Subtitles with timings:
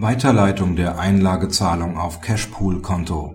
[0.00, 3.34] Weiterleitung der Einlagezahlung auf Cashpool-Konto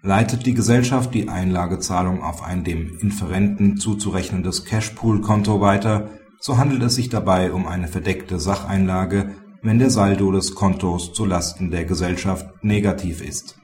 [0.00, 6.08] Leitet die Gesellschaft die Einlagezahlung auf ein dem Inferenten zuzurechnendes Cashpool-Konto weiter,
[6.40, 11.26] so handelt es sich dabei um eine verdeckte Sacheinlage, wenn der Saldo des Kontos zu
[11.26, 13.58] Lasten der Gesellschaft negativ ist.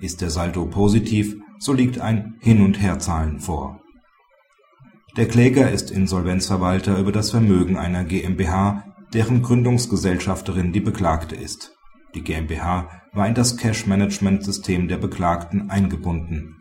[0.00, 3.80] Ist der Saldo positiv, so liegt ein Hin und Herzahlen vor.
[5.16, 11.76] Der Kläger ist Insolvenzverwalter über das Vermögen einer GmbH deren Gründungsgesellschafterin die Beklagte ist.
[12.14, 16.56] Die GmbH war in das Cash-Management-System der Beklagten eingebunden.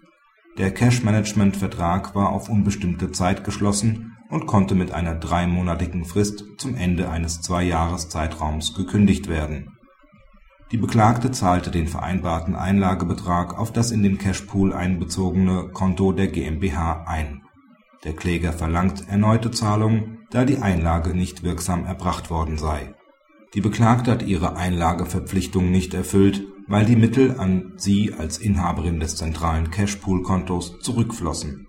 [0.58, 7.10] Der Cash-Management-Vertrag war auf unbestimmte Zeit geschlossen und konnte mit einer dreimonatigen Frist zum Ende
[7.10, 9.78] eines Zwei-Jahres-Zeitraums gekündigt werden.
[10.72, 17.04] Die Beklagte zahlte den vereinbarten Einlagebetrag auf das in den Cashpool einbezogene Konto der GmbH
[17.06, 17.43] ein.
[18.04, 22.96] Der Kläger verlangt erneute Zahlung da die Einlage nicht wirksam erbracht worden sei.
[23.54, 29.16] Die Beklagte hat ihre Einlageverpflichtung nicht erfüllt, weil die Mittel an sie als Inhaberin des
[29.16, 31.68] zentralen Cashpool-Kontos zurückflossen.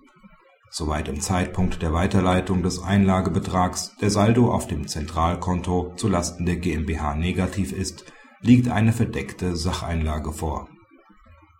[0.70, 7.14] Soweit im Zeitpunkt der Weiterleitung des Einlagebetrags der Saldo auf dem Zentralkonto zulasten der GmbH
[7.14, 8.06] negativ ist,
[8.40, 10.68] liegt eine verdeckte Sacheinlage vor.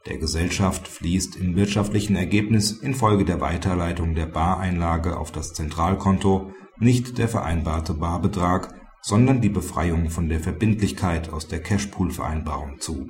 [0.06, 7.16] Der Gesellschaft fließt im wirtschaftlichen Ergebnis infolge der Weiterleitung der Bareinlage auf das Zentralkonto nicht
[7.16, 13.08] der vereinbarte Barbetrag, sondern die Befreiung von der Verbindlichkeit aus der Cashpool-Vereinbarung zu.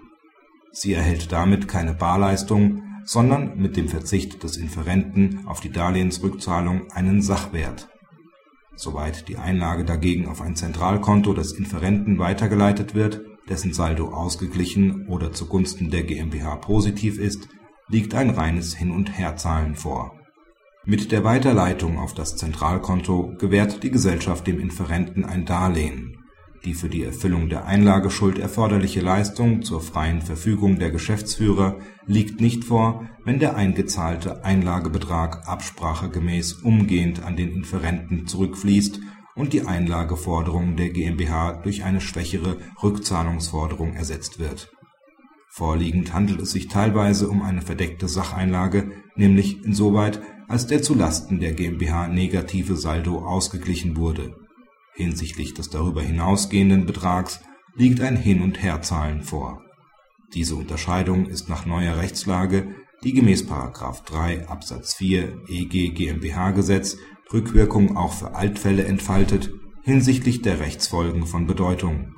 [0.71, 7.23] Sie erhält damit keine Barleistung, sondern mit dem Verzicht des Inferenten auf die Darlehensrückzahlung einen
[7.23, 7.89] Sachwert.
[8.77, 15.33] Soweit die Einlage dagegen auf ein Zentralkonto des Inferenten weitergeleitet wird, dessen Saldo ausgeglichen oder
[15.33, 17.49] zugunsten der GmbH positiv ist,
[17.89, 20.19] liegt ein reines Hin und Herzahlen vor
[20.87, 26.19] mit der Weiterleitung auf das Zentralkonto gewährt die Gesellschaft dem Inferenten ein Darlehen.
[26.67, 32.65] Die für die Erfüllung der Einlageschuld erforderliche Leistung zur freien Verfügung der Geschäftsführer liegt nicht
[32.65, 39.01] vor, wenn der eingezahlte Einlagebetrag absprachegemäß umgehend an den Inferenten zurückfließt
[39.35, 44.71] und die Einlageforderung der GmbH durch eine schwächere Rückzahlungsforderung ersetzt wird.
[45.51, 51.53] Vorliegend handelt es sich teilweise um eine verdeckte Sacheinlage, nämlich insoweit als der zulasten der
[51.53, 54.37] GmbH negative Saldo ausgeglichen wurde.
[54.95, 57.41] Hinsichtlich des darüber hinausgehenden Betrags
[57.77, 59.63] liegt ein Hin und Herzahlen vor.
[60.35, 63.49] Diese Unterscheidung ist nach neuer Rechtslage, die gemäß§
[64.05, 66.97] 3 Absatz 4 EG GmbH-Gesetz
[67.33, 69.51] Rückwirkung auch für Altfälle entfaltet,
[69.83, 72.15] hinsichtlich der Rechtsfolgen von Bedeutung.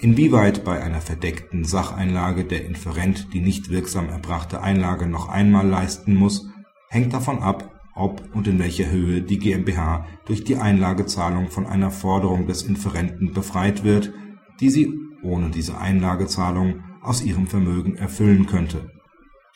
[0.00, 6.14] Inwieweit bei einer verdeckten Sacheinlage der Inferent die nicht wirksam erbrachte Einlage noch einmal leisten
[6.14, 6.46] muss
[6.90, 11.90] hängt davon ab, ob und in welcher Höhe die GmbH durch die Einlagezahlung von einer
[11.90, 14.12] Forderung des Inferenten befreit wird,
[14.60, 14.92] die sie
[15.22, 18.90] ohne diese Einlagezahlung aus ihrem Vermögen erfüllen könnte.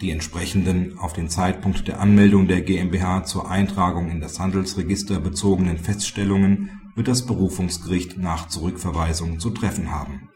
[0.00, 5.78] Die entsprechenden auf den Zeitpunkt der Anmeldung der GmbH zur Eintragung in das Handelsregister bezogenen
[5.78, 10.28] Feststellungen wird das Berufungsgericht nach Zurückverweisung zu treffen haben.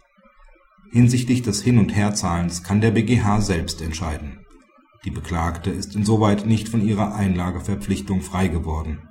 [0.91, 4.39] Hinsichtlich des Hin und Herzahlens kann der BGH selbst entscheiden
[5.05, 9.09] die Beklagte ist insoweit nicht von ihrer Einlageverpflichtung frei geworden.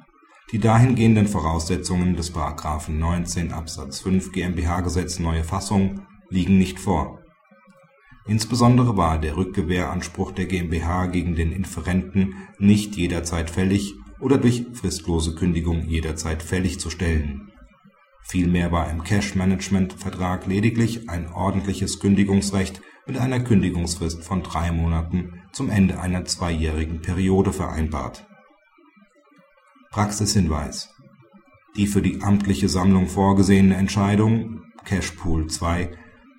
[0.51, 2.33] Die dahingehenden Voraussetzungen des§
[2.91, 7.19] 19 Absatz 5 GmbH-Gesetz (neue Fassung) liegen nicht vor.
[8.27, 15.35] Insbesondere war der Rückgewehranspruch der GmbH gegen den Inferenten nicht jederzeit fällig oder durch fristlose
[15.35, 17.51] Kündigung jederzeit fällig zu stellen.
[18.23, 25.69] Vielmehr war im Cash-Management-Vertrag lediglich ein ordentliches Kündigungsrecht mit einer Kündigungsfrist von drei Monaten zum
[25.69, 28.27] Ende einer zweijährigen Periode vereinbart.
[29.91, 30.93] Praxishinweis
[31.77, 35.91] Die für die amtliche Sammlung vorgesehene Entscheidung Cashpool 2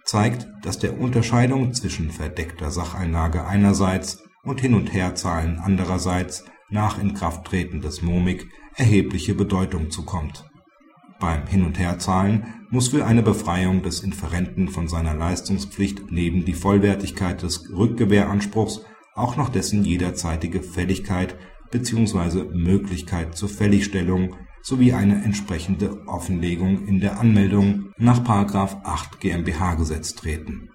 [0.09, 7.81] zeigt, dass der Unterscheidung zwischen verdeckter Sacheinlage einerseits und Hin und Herzahlen andererseits nach Inkrafttreten
[7.81, 8.47] des MoMIG
[8.77, 10.49] erhebliche Bedeutung zukommt
[11.19, 16.55] beim Hin und Herzahlen muss für eine Befreiung des Inferenten von seiner Leistungspflicht neben die
[16.55, 18.83] Vollwertigkeit des Rückgewehranspruchs
[19.15, 21.37] auch noch dessen jederzeitige Fälligkeit
[21.71, 22.45] bzw.
[22.53, 24.37] Möglichkeit zur Fälligstellung
[24.69, 28.21] sowie eine entsprechende Offenlegung in der Anmeldung nach§
[28.85, 30.69] 8 GmbH-Gesetz treten